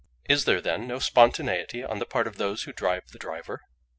"Is 0.27 0.45
there, 0.45 0.59
then, 0.61 0.87
no 0.87 0.97
spontaneity 0.97 1.83
on 1.83 1.99
the 1.99 2.07
part 2.07 2.25
of 2.25 2.37
those 2.37 2.63
who 2.63 2.73
drive 2.73 3.09
the 3.11 3.19
driver?" 3.19 3.61